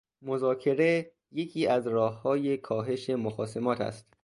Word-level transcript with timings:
مذاکره 0.21 1.11
یکی 1.31 1.67
از 1.67 1.87
راههای 1.87 2.57
کاهش 2.57 3.09
مخاصمات 3.09 3.81
است 3.81 4.13